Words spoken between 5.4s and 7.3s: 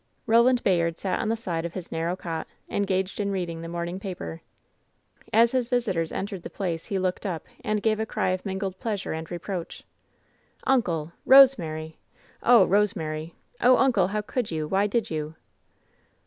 As his visitors entered the place he looked